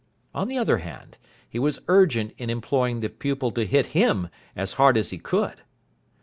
On 0.33 0.47
the 0.47 0.57
other 0.57 0.79
hand, 0.79 1.19
he 1.47 1.59
was 1.59 1.77
urgent 1.87 2.33
in 2.39 2.49
imploring 2.49 3.01
the 3.01 3.07
pupil 3.09 3.51
to 3.51 3.67
hit 3.67 3.85
him 3.93 4.29
as 4.55 4.73
hard 4.73 4.97
as 4.97 5.11
he 5.11 5.19
could. 5.19 5.61